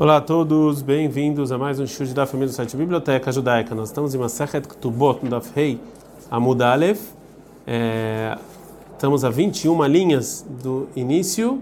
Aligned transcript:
Olá 0.00 0.18
a 0.18 0.20
todos, 0.20 0.80
bem-vindos 0.80 1.50
a 1.50 1.58
mais 1.58 1.80
um 1.80 1.84
show 1.84 2.06
da 2.06 2.24
família 2.24 2.52
do 2.52 2.54
site 2.54 2.76
Biblioteca 2.76 3.32
Judaica. 3.32 3.74
Nós 3.74 3.88
estamos 3.88 4.14
em 4.14 4.18
Masechet 4.18 4.68
Ktubot, 4.68 5.24
no 5.24 5.28
Daf 5.28 5.50
Rei 5.52 5.80
Amud 6.30 6.62
Aleph. 6.62 7.00
É, 7.66 8.38
estamos 8.92 9.24
a 9.24 9.28
21 9.28 9.84
linhas 9.86 10.46
do 10.62 10.86
início 10.94 11.58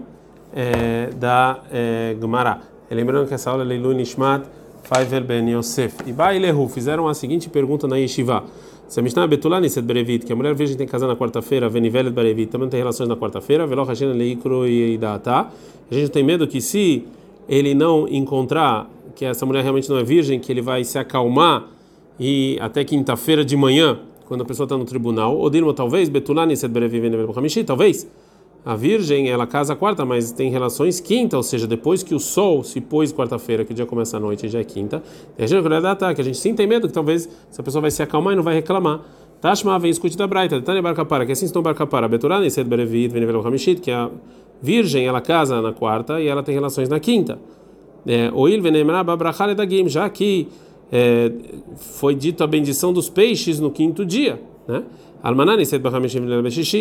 é, 0.55 1.09
da 1.15 1.61
é, 1.71 2.15
Gemara. 2.21 2.61
Lembrando 2.91 3.27
que 3.27 3.33
essa 3.33 3.49
aula 3.49 3.63
é 3.63 3.65
Leilu 3.65 3.91
Nishmat 3.93 4.45
Faivel 4.83 5.23
Ben 5.23 5.49
Yosef. 5.49 5.95
E 6.05 6.13
Bailehu 6.13 6.69
fizeram 6.69 7.07
a 7.07 7.15
seguinte 7.15 7.49
pergunta 7.49 7.87
na 7.87 7.95
Yeshiva. 7.95 8.43
Se 8.87 8.99
a 8.99 9.03
Mishnah 9.03 9.25
Betulá 9.25 9.59
Niset 9.59 9.81
Berevit, 9.81 10.27
que 10.27 10.31
a 10.31 10.35
mulher 10.35 10.53
virgem 10.53 10.77
tem 10.77 10.85
que 10.85 10.91
casar 10.91 11.07
na 11.07 11.15
quarta-feira, 11.15 11.67
Venivelet 11.67 12.13
Berevit, 12.13 12.51
também 12.51 12.69
tem 12.69 12.79
relações 12.79 13.09
na 13.09 13.15
quarta-feira, 13.15 13.65
Veloch 13.65 13.89
Hashem 13.89 14.13
Leikro 14.13 14.67
e 14.67 14.93
Idata. 14.93 15.47
A 15.89 15.93
gente 15.95 16.11
tem 16.11 16.23
medo 16.23 16.47
que 16.47 16.61
se 16.61 17.03
ele 17.47 17.73
não 17.73 18.07
encontrar 18.07 18.89
que 19.15 19.25
essa 19.25 19.45
mulher 19.45 19.63
realmente 19.63 19.89
não 19.89 19.97
é 19.97 20.03
virgem, 20.03 20.39
que 20.39 20.51
ele 20.51 20.61
vai 20.61 20.83
se 20.83 20.97
acalmar 20.99 21.67
e 22.19 22.57
até 22.59 22.83
quinta-feira 22.83 23.43
de 23.43 23.55
manhã, 23.55 23.99
quando 24.25 24.41
a 24.41 24.45
pessoa 24.45 24.65
está 24.65 24.77
no 24.77 24.85
tribunal, 24.85 25.37
ou 25.37 25.49
Dilma 25.49 25.73
talvez, 25.73 26.09
Betulani 26.09 26.55
talvez 27.65 28.07
a 28.65 28.75
virgem 28.75 29.29
ela 29.29 29.47
casa 29.47 29.77
quarta, 29.77 30.03
mas 30.05 30.33
tem 30.33 30.51
relações 30.51 30.99
quinta, 30.99 31.37
ou 31.37 31.43
seja, 31.43 31.65
depois 31.65 32.03
que 32.03 32.13
o 32.13 32.19
sol 32.19 32.63
se 32.63 32.81
pôs 32.81 33.13
quarta-feira, 33.13 33.63
que 33.63 33.71
o 33.71 33.73
dia 33.73 33.85
começa 33.85 34.17
à 34.17 34.19
noite, 34.19 34.49
já 34.49 34.59
é 34.59 34.63
quinta. 34.65 35.01
E 35.37 35.43
a 35.43 35.47
gente 35.47 35.63
que 36.13 36.21
a 36.21 36.23
gente 36.23 36.37
sim 36.37 36.53
tem 36.53 36.67
medo 36.67 36.85
que 36.85 36.93
talvez 36.93 37.29
essa 37.49 37.63
pessoa 37.63 37.81
vai 37.81 37.91
se 37.91 38.03
acalmar 38.03 38.33
e 38.33 38.35
não 38.35 38.43
vai 38.43 38.55
reclamar. 38.55 38.99
Tashma 39.41 39.77
vem 39.77 39.91
escute 39.91 40.17
da 40.17 40.25
Braita, 40.25 40.59
Tânia 40.61 40.81
Barcapara, 40.81 41.25
que 41.25 41.31
assim 41.31 41.45
estão 41.45 41.61
Barcapara, 41.61 42.07
Betulani 42.07 42.49
Sed 42.49 42.67
Berevit, 42.67 43.13
Venevelo 43.13 43.45
Hamishit, 43.45 43.79
que 43.79 43.91
a 43.91 44.09
virgem 44.61 45.05
ela 45.05 45.21
casa 45.21 45.61
na 45.61 45.71
quarta 45.71 46.19
e 46.19 46.27
ela 46.27 46.41
tem 46.41 46.55
relações 46.55 46.89
na 46.89 46.99
quinta. 46.99 47.37
É, 48.05 48.31
Oil 48.33 48.61
venemra 48.61 49.03
babrachale 49.03 49.53
da 49.53 49.65
game, 49.65 49.89
já 49.89 50.09
que 50.09 50.47
é, 50.91 51.31
foi 51.75 52.15
dito 52.15 52.43
a 52.43 52.47
bendição 52.47 52.91
dos 52.91 53.09
peixes 53.09 53.59
no 53.59 53.69
quinto 53.69 54.05
dia, 54.05 54.41
né? 54.67 54.83
Almanani 55.21 55.65
set 55.65 55.81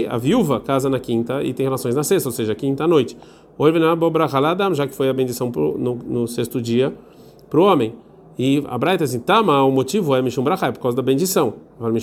a 0.09 0.19
viúva 0.19 0.61
casa 0.61 0.91
na 0.91 1.01
quinta 1.01 1.43
e 1.43 1.53
tem 1.53 1.65
relações 1.65 1.95
na 1.95 2.05
sexta, 2.05 2.29
ou 2.29 2.33
seja, 2.33 2.55
quinta 2.55 2.87
noite. 2.87 3.17
Oil 3.59 3.73
venemra 3.73 3.97
babrachale 3.97 4.75
já 4.75 4.87
que 4.87 4.95
foi 4.95 5.09
a 5.09 5.13
bendição 5.13 5.51
pro, 5.51 5.77
no, 5.77 5.95
no 5.95 6.29
sexto 6.29 6.61
dia 6.61 6.95
para 7.51 7.61
o 7.61 7.65
homem. 7.65 7.95
E 8.39 8.63
a 8.69 8.77
Braita 8.77 9.05
assim, 9.05 9.19
tá, 9.19 9.43
mas 9.43 9.57
o 9.63 9.71
motivo 9.71 10.15
é 10.15 10.21
Mishum 10.21 10.43
Brachai, 10.43 10.73
por 10.73 10.81
causa 10.81 10.97
da 10.97 11.03
bendição. 11.03 11.55
Mas 11.81 11.91
a 11.91 11.99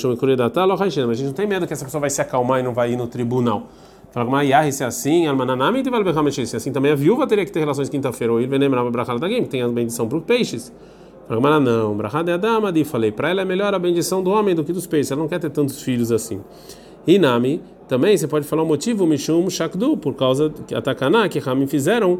gente 1.13 1.23
não 1.23 1.33
tem 1.33 1.45
medo 1.45 1.67
que 1.67 1.73
essa 1.73 1.85
pessoa 1.85 2.01
vai 2.01 2.09
se 2.09 2.21
acalmar 2.21 2.59
e 2.59 2.63
não 2.63 2.73
vai 2.73 2.93
ir 2.93 2.95
no 2.95 3.05
tribunal. 3.05 3.67
Fala 4.11 4.25
como 4.25 4.37
a 4.37 4.71
se 4.71 4.83
é 4.83 4.85
assim, 4.85 5.25
Almananami 5.25 5.79
e 5.79 5.83
Tival 5.83 6.03
se 6.31 6.55
assim 6.55 6.71
também 6.71 6.91
a 6.91 6.95
viúva 6.95 7.25
teria 7.25 7.43
que 7.45 7.51
ter 7.51 7.59
relações 7.59 7.89
quinta-feira, 7.89 8.31
ou 8.31 8.39
ir 8.39 8.47
venemar 8.47 8.87
Brachal 8.91 9.17
da 9.17 9.27
Game, 9.27 9.47
tem 9.47 9.61
a 9.61 9.67
bendição 9.67 10.07
para 10.07 10.17
os 10.17 10.23
peixes. 10.23 10.71
Fala 11.27 11.41
como 11.41 11.59
não, 11.59 11.97
é 12.27 12.37
dama, 12.37 12.71
de 12.71 12.83
falei, 12.83 13.11
para 13.11 13.29
ela 13.29 13.41
é 13.41 13.45
melhor 13.45 13.73
a 13.73 13.79
bendição 13.79 14.21
do 14.21 14.29
homem 14.29 14.53
do 14.53 14.63
que 14.63 14.71
dos 14.71 14.85
peixes, 14.85 15.11
ela 15.11 15.21
não 15.21 15.27
quer 15.27 15.39
ter 15.39 15.49
tantos 15.49 15.81
filhos 15.81 16.11
assim. 16.11 16.41
E 17.07 17.17
Nami, 17.17 17.61
também 17.87 18.15
você 18.15 18.27
pode 18.27 18.45
falar 18.45 18.63
o 18.63 18.65
motivo, 18.65 19.05
Mishum 19.07 19.49
Shakdu, 19.49 19.97
por 19.97 20.13
causa 20.13 20.53
que 20.67 20.75
a 20.75 20.81
Takaná, 20.81 21.27
que 21.27 21.39
Ramin 21.39 21.67
fizeram 21.67 22.19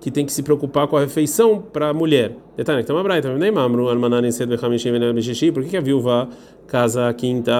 que 0.00 0.10
tem 0.10 0.24
que 0.24 0.32
se 0.32 0.42
preocupar 0.42 0.86
com 0.86 0.96
a 0.96 1.00
refeição 1.00 1.60
para 1.60 1.88
a 1.88 1.94
mulher. 1.94 2.36
Então, 2.56 2.74
nem 3.38 3.50
bechamishim 4.46 4.92
venel 4.92 5.12
Por 5.52 5.64
que 5.64 5.76
a 5.76 5.80
viúva 5.80 6.28
casa 6.68 7.12
quinta 7.14 7.52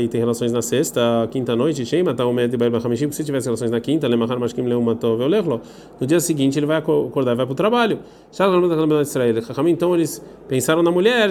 e 0.00 0.06
tem 0.06 0.20
relações 0.20 0.52
na 0.52 0.62
sexta, 0.62 1.00
quinta 1.32 1.56
noite, 1.56 1.84
shema, 1.84 2.14
tá 2.14 2.24
se 3.10 3.24
tivesse 3.24 3.46
relações 3.46 3.70
na 3.72 3.80
quinta. 3.80 4.08
No 4.08 6.06
dia 6.06 6.20
seguinte 6.20 6.58
ele 6.58 6.66
vai 6.66 6.76
acordar 6.76 7.32
e 7.32 7.34
vai 7.34 7.44
para 7.44 7.52
o 7.52 7.56
trabalho. 7.56 7.98
Então 9.66 9.94
eles 9.94 10.24
pensaram 10.48 10.82
na 10.82 10.92
mulher, 10.92 11.30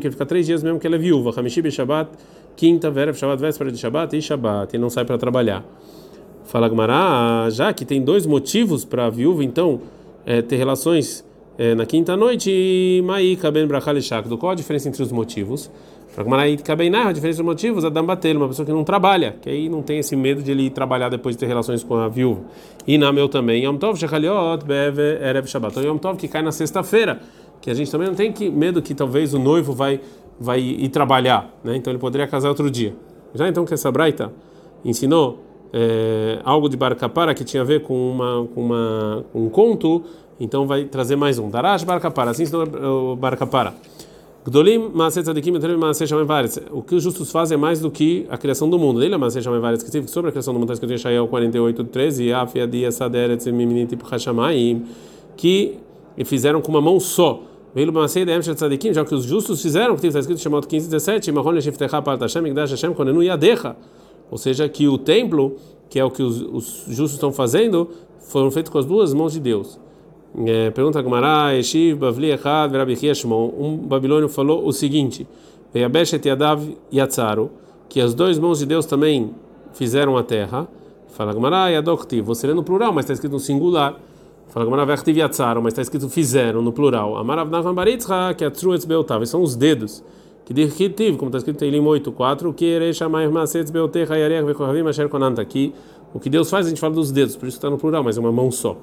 que 0.00 0.10
fica 0.10 0.24
três 0.24 0.46
dias 0.46 0.62
mesmo 0.62 0.80
que 0.80 0.86
ela 0.86 0.96
é 0.96 0.98
viúva, 0.98 1.30
Shabbat, 1.70 2.10
quinta, 2.56 2.90
verev 2.90 3.16
Shabbat, 3.16 3.40
véspera 3.40 3.70
de 3.70 3.76
Shabbat 3.76 4.16
e 4.16 4.22
Shabbat, 4.22 4.74
e 4.74 4.78
não 4.78 4.88
sai 4.88 5.04
para 5.04 5.18
trabalhar. 5.18 5.62
Fala 6.44 6.68
Gumará, 6.68 7.48
já 7.50 7.72
que 7.72 7.84
tem 7.84 8.02
dois 8.02 8.26
motivos 8.26 8.84
para 8.84 9.06
a 9.06 9.10
viúva, 9.10 9.42
então, 9.42 9.80
é, 10.26 10.42
ter 10.42 10.56
relações 10.56 11.24
é, 11.58 11.74
na 11.74 11.86
quinta 11.86 12.16
noite, 12.16 12.50
e 12.50 13.02
Maíka 13.02 13.50
ben 13.50 13.66
Brachal 13.66 13.94
do 14.22 14.38
qual 14.38 14.52
a 14.52 14.54
diferença 14.54 14.88
entre 14.88 15.02
os 15.02 15.10
motivos? 15.10 15.70
Para 16.14 16.22
Gumará, 16.22 16.44
a 16.44 17.12
diferença 17.12 17.38
dos 17.38 17.46
motivos, 17.46 17.84
Adam 17.84 18.06
Batel, 18.06 18.36
uma 18.36 18.46
pessoa 18.46 18.64
que 18.64 18.70
não 18.70 18.84
trabalha, 18.84 19.36
que 19.42 19.50
aí 19.50 19.68
não 19.68 19.82
tem 19.82 19.98
esse 19.98 20.14
medo 20.14 20.44
de 20.44 20.52
ele 20.52 20.70
trabalhar 20.70 21.08
depois 21.08 21.34
de 21.34 21.40
ter 21.40 21.46
relações 21.46 21.82
com 21.82 21.96
a 21.96 22.08
viúva. 22.08 22.42
E 22.86 22.96
na 22.96 23.12
meu 23.12 23.28
também, 23.28 23.64
Yom 23.64 23.76
Tov, 23.76 23.98
Shechaliot, 23.98 24.64
Beve, 24.64 25.18
Erev 25.20 25.48
Shabbat. 25.48 25.72
Então, 25.76 25.90
Yom 25.90 25.98
Tov 25.98 26.16
que 26.16 26.28
cai 26.28 26.40
na 26.40 26.52
sexta-feira, 26.52 27.20
que 27.60 27.68
a 27.68 27.74
gente 27.74 27.90
também 27.90 28.06
não 28.06 28.14
tem 28.14 28.30
que, 28.30 28.48
medo 28.48 28.80
que 28.80 28.94
talvez 28.94 29.34
o 29.34 29.40
noivo 29.40 29.72
vai, 29.72 30.00
vai 30.38 30.60
ir 30.60 30.88
trabalhar, 30.90 31.52
né? 31.64 31.74
Então 31.76 31.90
ele 31.90 31.98
poderia 31.98 32.28
casar 32.28 32.48
outro 32.48 32.70
dia. 32.70 32.94
Já 33.34 33.48
então 33.48 33.64
que 33.64 33.74
essa 33.74 33.90
Braita 33.90 34.30
ensinou 34.84 35.43
é, 35.76 36.38
algo 36.44 36.68
de 36.68 36.76
Barcapara 36.76 37.34
que 37.34 37.42
tinha 37.42 37.62
a 37.62 37.64
ver 37.64 37.82
com, 37.82 38.12
uma, 38.12 38.46
com 38.54 38.60
uma, 38.60 39.24
um 39.34 39.48
conto, 39.48 40.04
então 40.38 40.68
vai 40.68 40.84
trazer 40.84 41.16
mais 41.16 41.36
um. 41.36 41.50
Darash 41.50 41.82
Barcapara, 41.82 42.30
assim 42.30 42.44
ensinou 42.44 42.62
o 43.12 43.16
Barcapara. 43.16 43.74
Gdolim 44.46 44.90
Maaset 44.94 45.24
Tzadikim 45.24 45.50
Maaset 45.76 46.08
Shamay 46.08 46.24
Varetz. 46.24 46.60
O 46.70 46.80
que 46.80 46.94
os 46.94 47.02
justos 47.02 47.32
fazem 47.32 47.56
é 47.56 47.58
mais 47.58 47.80
do 47.80 47.90
que 47.90 48.24
a 48.30 48.38
criação 48.38 48.70
do 48.70 48.78
mundo. 48.78 49.02
Ele 49.02 49.14
é 49.14 49.18
Maaset 49.18 49.42
Shamay 49.42 49.58
Varetz, 49.58 49.82
que 49.82 50.06
sobre 50.06 50.28
a 50.28 50.32
criação 50.32 50.54
do 50.54 50.60
mundo 50.60 50.70
está 50.70 50.74
escrito 50.74 50.92
em 50.92 50.98
Shael 50.98 51.26
48, 51.26 51.82
13, 51.84 52.32
Afia 52.32 52.68
Dia 52.68 52.92
Saderet 52.92 53.50
Miminit 53.50 53.98
Hashamayim, 54.00 54.84
que 55.36 55.76
fizeram 56.24 56.60
com 56.60 56.70
uma 56.70 56.80
mão 56.80 57.00
só. 57.00 57.42
Veio 57.74 57.92
Maaset 57.92 58.24
Dem 58.24 58.38
Tzadikim, 58.38 58.94
já 58.94 59.04
que 59.04 59.12
os 59.12 59.24
justos 59.24 59.60
fizeram, 59.60 59.96
que 59.96 60.06
está 60.06 60.20
escrito 60.20 60.38
em 60.38 60.42
Shemot 60.42 60.68
15, 60.68 60.88
17, 60.88 61.32
Mahon 61.32 61.60
Shiftecha 61.60 62.00
Part 62.00 62.22
Hashem, 62.22 62.46
Igdash 62.46 62.70
Hashem, 62.70 62.94
Konenu 62.94 63.24
Yadecha 63.24 63.74
ou 64.30 64.38
seja, 64.38 64.68
que 64.68 64.88
o 64.88 64.98
templo, 64.98 65.56
que 65.88 65.98
é 65.98 66.04
o 66.04 66.10
que 66.10 66.22
os, 66.22 66.40
os 66.40 66.84
justos 66.88 67.14
estão 67.14 67.32
fazendo, 67.32 67.88
foram 68.18 68.50
feitos 68.50 68.72
com 68.72 68.78
as 68.78 68.86
duas 68.86 69.12
mãos 69.14 69.32
de 69.32 69.40
Deus. 69.40 69.78
É, 70.46 70.70
pergunta 70.70 71.00
Gamara, 71.00 71.56
Eshiv, 71.56 71.96
Bavli, 71.98 72.32
Echad, 72.32 72.70
Verabi. 72.70 72.96
Um 73.56 73.76
babilônio 73.76 74.28
falou 74.28 74.66
o 74.66 74.72
seguinte: 74.72 75.26
Veiabeshet 75.72 76.26
Yadav 76.26 76.76
Yatzaru, 76.92 77.50
que 77.88 78.00
as 78.00 78.14
duas 78.14 78.38
mãos 78.38 78.58
de 78.58 78.66
Deus 78.66 78.86
também 78.86 79.30
fizeram 79.72 80.16
a 80.16 80.24
terra. 80.24 80.66
Fala 81.08 81.32
Gamara, 81.32 81.70
Yadokti, 81.70 82.20
você 82.20 82.48
lê 82.48 82.54
no 82.54 82.64
plural, 82.64 82.92
mas 82.92 83.04
está 83.04 83.12
escrito 83.14 83.32
no 83.32 83.38
singular. 83.38 83.94
Fala 84.48 84.64
Gamara, 84.64 84.84
Vechtiv 84.84 85.16
Yatzaru, 85.16 85.62
mas 85.62 85.72
está 85.72 85.82
escrito 85.82 86.08
fizeram 86.08 86.60
no 86.60 86.72
plural. 86.72 87.16
Amarav 87.16 87.48
Baritzra, 87.72 88.34
que 88.34 88.44
Beotav, 88.86 89.24
são 89.26 89.40
os 89.42 89.54
dedos 89.54 90.02
que 90.44 90.52
dirkitiv, 90.52 91.16
como 91.16 91.28
está 91.28 91.38
escrito 91.38 91.64
em 91.64 91.68
Elim 91.68 91.82
8.4, 91.82 92.54
que 92.54 92.66
erechamai 92.66 93.26
masetz 93.28 93.70
beotecha 93.70 94.16
yarech 94.16 94.44
vekohavim 94.44 94.86
asher 94.86 95.08
konanta, 95.08 95.40
aqui 95.40 95.72
o 96.12 96.20
que 96.20 96.28
Deus 96.30 96.50
faz 96.50 96.66
a 96.66 96.68
gente 96.68 96.80
fala 96.80 96.94
dos 96.94 97.10
dedos, 97.10 97.34
por 97.34 97.48
isso 97.48 97.56
está 97.56 97.70
no 97.70 97.78
plural, 97.78 98.04
mas 98.04 98.16
é 98.16 98.20
uma 98.20 98.30
mão 98.30 98.50
só. 98.50 98.76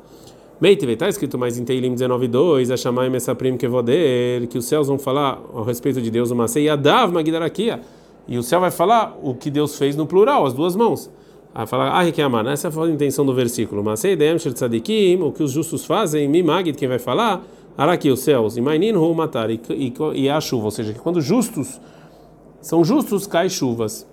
Meitive, 0.59 0.93
está 0.93 1.09
escrito 1.09 1.37
mais 1.39 1.57
em 1.57 1.65
Teilim 1.65 1.95
19.2, 1.95 2.71
Ashamai 2.71 3.09
Mesaprim 3.09 3.57
Kevoder, 3.57 4.47
que 4.47 4.59
os 4.59 4.65
céus 4.65 4.87
vão 4.87 4.99
falar 4.99 5.41
ao 5.53 5.63
respeito 5.63 5.99
de 5.99 6.11
Deus, 6.11 6.29
o 6.29 6.35
Masei 6.35 6.65
Yadav 6.65 7.11
Magidarakia, 7.11 7.81
e 8.27 8.37
o 8.37 8.43
céu 8.43 8.59
vai 8.59 8.69
falar 8.69 9.17
o 9.23 9.33
que 9.33 9.49
Deus 9.49 9.75
fez 9.77 9.95
no 9.95 10.05
plural, 10.05 10.45
as 10.45 10.53
duas 10.53 10.75
mãos. 10.75 11.09
Aí 11.53 11.65
fala, 11.65 11.89
ah, 11.89 12.03
Riquemar, 12.03 12.45
essa 12.47 12.67
é 12.67 12.71
a 12.71 12.89
intenção 12.89 13.25
do 13.25 13.33
versículo. 13.33 13.83
Masei 13.83 14.15
Dem 14.15 14.37
Tzadikim, 14.37 15.21
o 15.21 15.31
que 15.31 15.41
os 15.41 15.51
justos 15.51 15.83
fazem, 15.83 16.27
Mimagid, 16.27 16.77
quem 16.77 16.87
vai 16.87 16.99
falar, 16.99 17.43
Araqui, 17.77 18.09
os 18.09 18.19
céus, 18.19 18.57
e 18.57 18.61
Mainin 18.61 18.93
Hu 18.93 19.13
Matar, 19.13 19.49
e 19.49 20.29
a 20.29 20.41
chuva, 20.41 20.65
ou 20.65 20.71
seja, 20.71 20.93
que 20.93 20.99
quando 20.99 21.21
justos 21.21 21.79
são 22.61 22.83
justos, 22.83 23.25
cai 23.25 23.49
chuvas. 23.49 24.07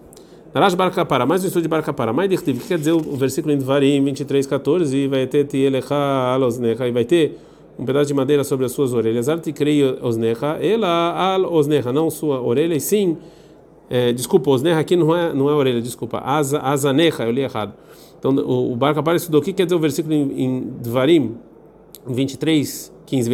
Narash 0.54 0.74
Barcapara, 0.74 1.26
mais 1.26 1.44
um 1.44 1.48
estudo 1.48 1.62
de 1.62 1.68
Barcapara, 1.68 2.12
mais 2.12 2.32
o 2.32 2.42
que 2.42 2.54
quer 2.54 2.78
dizer 2.78 2.92
o 2.92 3.16
versículo 3.16 3.52
em 3.52 3.58
Dvarim 3.58 4.02
23, 4.02 4.46
14, 4.46 4.96
e 4.96 5.06
vai 5.06 5.26
ter 5.26 5.44
Tielecha 5.44 5.94
Alosnecha, 5.94 6.88
e 6.88 6.90
vai 6.90 7.04
ter 7.04 7.38
um 7.78 7.84
pedaço 7.84 8.06
de 8.06 8.14
madeira 8.14 8.42
sobre 8.42 8.64
as 8.64 8.72
suas 8.72 8.94
orelhas. 8.94 9.28
Arti 9.28 9.52
crei 9.52 9.84
osnecha, 10.00 10.58
ela 10.60 11.34
al 11.34 11.52
osnecha, 11.52 11.92
não 11.92 12.08
sua 12.08 12.40
orelha, 12.40 12.74
e 12.74 12.80
sim, 12.80 13.18
é, 13.90 14.12
desculpa, 14.12 14.50
osnecha 14.50 14.80
aqui 14.80 14.96
não 14.96 15.14
é, 15.14 15.34
não 15.34 15.50
é 15.50 15.52
orelha, 15.52 15.82
desculpa, 15.82 16.18
asa, 16.24 16.58
asanecha, 16.60 17.24
eu 17.24 17.30
li 17.30 17.42
errado. 17.42 17.74
Então 18.18 18.34
o, 18.34 18.72
o 18.72 18.76
Barcapara 18.76 19.16
estudou 19.16 19.42
o 19.42 19.44
que 19.44 19.52
quer 19.52 19.64
dizer 19.64 19.76
o 19.76 19.78
versículo 19.78 20.14
em, 20.14 20.42
em 20.42 20.60
Dvarim 20.80 21.36
23, 22.06 22.92
15. 23.06 23.30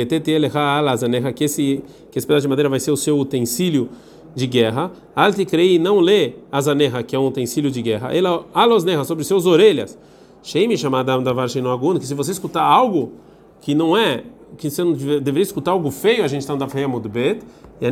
Que 1.35 1.45
esse, 1.45 1.83
que 2.11 2.19
esse 2.19 2.27
pedaço 2.27 2.43
de 2.43 2.49
madeira 2.49 2.69
vai 2.69 2.81
ser 2.81 2.91
o 2.91 2.97
seu 2.97 3.19
utensílio 3.19 3.89
de 4.35 4.47
guerra. 4.47 4.91
Altikrei 5.15 5.79
não 5.79 6.01
lê 6.01 6.35
azaneha, 6.51 7.03
que 7.03 7.15
é 7.15 7.19
um 7.19 7.27
utensílio 7.27 7.71
de 7.71 7.81
guerra. 7.83 8.15
Ela 8.15 8.45
alosneha, 8.53 9.05
sobre 9.05 9.25
seus 9.25 9.47
orelhas. 9.47 9.99
Sheimi 10.43 10.77
chamadam 10.77 11.23
davar 11.23 11.49
agun, 11.73 11.99
que 11.99 12.07
se 12.07 12.15
você 12.15 12.33
escutar 12.33 12.63
algo 12.63 13.13
que 13.61 13.75
não 13.75 13.97
é, 13.97 14.25
que 14.59 14.69
você 14.69 14.85
não 14.85 14.93
deveria 14.93 15.43
escutar 15.43 15.71
algo 15.71 15.91
feio, 15.91 16.23
a 16.23 16.29
gente 16.29 16.43
está 16.43 16.53
no 16.53 16.59
Dafreia 16.59 16.87
Mudbet. 16.87 17.41
E 17.81 17.87
a 17.87 17.91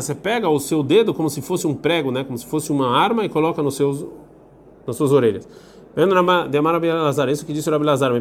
você 0.00 0.14
pega 0.14 0.48
o 0.48 0.58
seu 0.58 0.82
dedo 0.82 1.14
como 1.14 1.30
se 1.30 1.40
fosse 1.40 1.66
um 1.66 1.74
prego, 1.74 2.10
né, 2.10 2.24
como 2.24 2.36
se 2.36 2.44
fosse 2.44 2.70
uma 2.72 2.88
arma 2.88 3.24
e 3.24 3.28
coloca 3.28 3.62
nos 3.62 3.76
seus, 3.76 4.04
nas 4.86 4.96
suas 4.96 5.12
orelhas. 5.12 5.48
Isso 7.30 7.44
que 7.44 7.52
disse 7.52 7.68
o 7.68 7.72
Rabi 7.72 7.84
Lazar. 7.84 8.12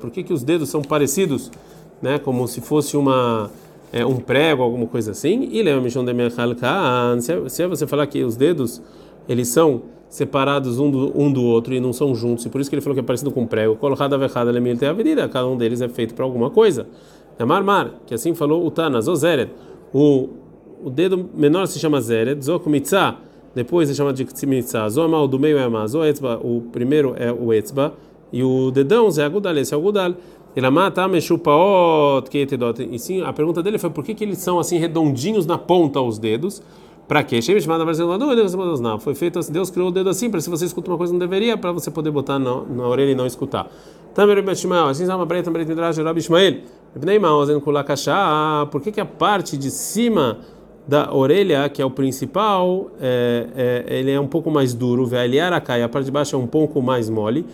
Por 0.00 0.10
que, 0.10 0.22
que 0.22 0.32
os 0.32 0.42
dedos 0.44 0.68
são 0.68 0.82
parecidos, 0.82 1.50
né, 2.00 2.18
como 2.18 2.46
se 2.46 2.60
fosse 2.60 2.96
uma 2.96 3.50
é, 3.92 4.06
um 4.06 4.16
prego, 4.16 4.62
alguma 4.62 4.86
coisa 4.86 5.10
assim? 5.10 5.48
E 5.50 5.64
se 7.48 7.66
você 7.66 7.86
falar 7.86 8.06
que 8.06 8.22
os 8.22 8.36
dedos 8.36 8.80
eles 9.28 9.48
são 9.48 9.82
separados 10.08 10.78
um 10.78 10.88
do, 10.88 11.20
um 11.20 11.32
do 11.32 11.42
outro 11.42 11.74
e 11.74 11.80
não 11.80 11.92
são 11.92 12.14
juntos, 12.14 12.46
e 12.46 12.48
por 12.48 12.60
isso 12.60 12.70
que 12.70 12.76
ele 12.76 12.82
falou 12.82 12.94
que 12.94 13.00
é 13.00 13.02
parecido 13.02 13.32
com 13.32 13.42
um 13.42 13.46
prego. 13.46 13.76
Cada 13.76 15.46
um 15.48 15.56
deles 15.56 15.80
é 15.80 15.88
feito 15.88 16.14
para 16.14 16.24
alguma 16.24 16.50
coisa. 16.50 16.86
É 17.36 17.44
marmar, 17.44 17.94
que 18.06 18.14
assim 18.14 18.32
falou 18.32 18.64
o 18.64 18.70
Tanas, 18.70 19.08
o 19.08 19.16
Zered. 19.16 19.50
O, 19.92 20.28
o 20.84 20.90
dedo 20.90 21.28
menor 21.34 21.66
se 21.66 21.80
chama 21.80 22.00
Zered, 22.00 22.44
Zokumitzah 22.44 23.23
depois 23.54 23.88
é 23.88 23.94
chamado 23.94 24.16
de 24.16 24.24
Ktimitzah. 24.24 24.88
Zoma, 24.88 25.20
o 25.20 25.28
do 25.28 25.38
meio 25.38 25.56
é 25.58 25.62
Amaz. 25.62 25.94
O 25.94 26.04
Etzba, 26.04 26.40
o 26.42 26.62
primeiro 26.72 27.14
é 27.16 27.32
o 27.32 27.52
Etzba. 27.52 27.94
E 28.32 28.42
o 28.42 28.70
dedão 28.70 29.08
é 29.16 29.22
Agudal, 29.22 29.56
esse 29.56 29.72
é 29.72 29.76
o 29.76 29.80
Agudal. 29.80 30.14
Ele 30.56 30.70
mata 30.70 31.06
Meshupaot, 31.08 32.28
Keitedot. 32.30 32.88
E 32.90 32.98
sim, 32.98 33.22
a 33.22 33.32
pergunta 33.32 33.62
dele 33.62 33.78
foi 33.78 33.90
por 33.90 34.04
que, 34.04 34.14
que 34.14 34.24
eles 34.24 34.38
são 34.38 34.58
assim 34.58 34.78
redondinhos 34.78 35.46
na 35.46 35.58
ponta 35.58 36.00
os 36.00 36.18
dedos? 36.18 36.62
Para 37.06 37.22
quê? 37.22 37.40
Foi 39.00 39.14
feito 39.14 39.38
assim, 39.38 39.52
Deus 39.52 39.68
criou 39.70 39.88
o 39.88 39.92
dedo 39.92 40.08
assim, 40.08 40.30
para 40.30 40.40
se 40.40 40.48
você 40.48 40.64
escuta 40.64 40.90
uma 40.90 40.96
coisa 40.96 41.12
não 41.12 41.20
deveria, 41.20 41.56
para 41.56 41.70
você 41.70 41.90
poder 41.90 42.10
botar 42.10 42.38
na, 42.38 42.62
na 42.62 42.88
orelha 42.88 43.10
e 43.10 43.14
não 43.14 43.26
escutar. 43.26 43.70
Também 44.14 44.36
Rabbi 44.36 44.54
Shmuel, 44.54 44.86
assim 44.86 45.04
chama 45.04 45.26
Breit, 45.26 45.48
Breit 45.50 45.68
Midrash, 45.68 45.98
Rabbi 45.98 46.22
Shmuel. 46.22 46.62
Por 48.70 48.80
que 48.80 48.92
que 48.92 49.00
a 49.00 49.04
parte 49.04 49.58
de 49.58 49.70
cima 49.70 50.38
da 50.86 51.14
orelha, 51.14 51.66
que 51.68 51.80
é 51.80 51.84
o 51.84 51.90
principal, 51.90 52.90
é, 53.00 53.84
é, 53.88 53.98
ele 53.98 54.10
é 54.10 54.20
um 54.20 54.26
pouco 54.26 54.50
mais 54.50 54.74
duro, 54.74 55.08
cai 55.64 55.82
a 55.82 55.88
parte 55.88 56.04
de 56.04 56.10
baixo 56.10 56.36
é 56.36 56.38
um 56.38 56.46
pouco 56.46 56.82
mais 56.82 57.08
mole. 57.08 57.46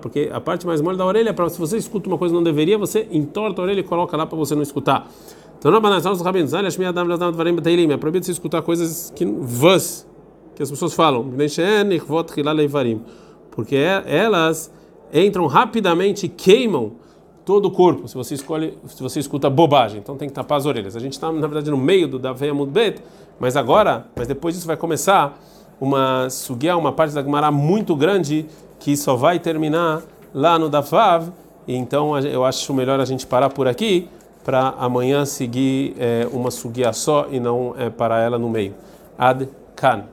Porque 0.00 0.30
a 0.30 0.40
parte 0.40 0.66
mais 0.66 0.82
mole 0.82 0.98
da 0.98 1.06
orelha 1.06 1.30
é 1.30 1.32
para 1.32 1.48
se 1.48 1.58
você 1.58 1.78
escuta 1.78 2.08
uma 2.08 2.18
coisa 2.18 2.32
que 2.32 2.36
não 2.36 2.44
deveria, 2.44 2.76
você 2.76 3.08
entorta 3.10 3.62
a 3.62 3.64
orelha 3.64 3.80
e 3.80 3.82
coloca 3.82 4.16
lá 4.16 4.26
para 4.26 4.36
você 4.36 4.54
não 4.54 4.62
escutar. 4.62 5.10
Então, 5.58 5.72
rabinos, 6.20 6.52
é 6.52 7.96
proibido 7.96 8.26
você 8.26 8.32
escutar 8.32 8.60
coisas 8.60 9.10
que 9.16 9.24
vãs, 9.24 10.06
que 10.54 10.62
as 10.62 10.70
pessoas 10.70 10.92
falam, 10.92 11.32
porque 13.50 13.76
elas 13.76 14.70
entram 15.12 15.46
rapidamente, 15.46 16.28
queimam 16.28 16.92
todo 17.44 17.66
o 17.66 17.70
corpo, 17.70 18.08
se 18.08 18.14
você 18.14 18.34
escolhe, 18.34 18.78
se 18.86 19.02
você 19.02 19.20
escuta 19.20 19.50
bobagem, 19.50 19.98
então 19.98 20.16
tem 20.16 20.28
que 20.28 20.34
tapar 20.34 20.58
as 20.58 20.66
orelhas. 20.66 20.96
A 20.96 21.00
gente 21.00 21.12
está 21.12 21.30
na 21.30 21.46
verdade 21.46 21.70
no 21.70 21.76
meio 21.76 22.08
do 22.08 22.18
Daveia 22.18 22.54
Mudbet, 22.54 23.02
mas 23.38 23.56
agora, 23.56 24.06
mas 24.16 24.26
depois 24.26 24.54
disso 24.54 24.66
vai 24.66 24.76
começar 24.76 25.38
uma 25.80 26.30
sugia, 26.30 26.76
uma 26.76 26.92
parte 26.92 27.14
da 27.14 27.22
Gemara 27.22 27.50
muito 27.50 27.94
grande 27.94 28.46
que 28.78 28.96
só 28.96 29.14
vai 29.16 29.38
terminar 29.38 30.02
lá 30.32 30.58
no 30.58 30.68
Davav. 30.68 31.30
Então 31.66 32.18
eu 32.18 32.44
acho 32.44 32.72
melhor 32.74 33.00
a 33.00 33.04
gente 33.04 33.26
parar 33.26 33.50
por 33.50 33.66
aqui 33.66 34.08
para 34.44 34.74
amanhã 34.78 35.24
seguir 35.24 35.96
é, 35.98 36.28
uma 36.30 36.50
sugia 36.50 36.92
só 36.92 37.26
e 37.30 37.40
não 37.40 37.74
é, 37.78 37.88
parar 37.88 38.20
ela 38.20 38.38
no 38.38 38.48
meio. 38.48 38.74
Ad 39.18 39.48
Kan. 39.74 40.04